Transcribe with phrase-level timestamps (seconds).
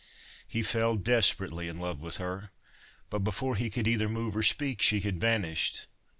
[0.47, 2.49] He fell desperately in love with her,
[3.11, 5.85] but before he could either move or speak, she had vanished.